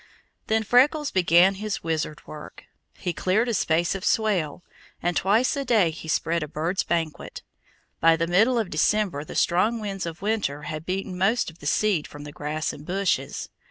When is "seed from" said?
11.67-12.23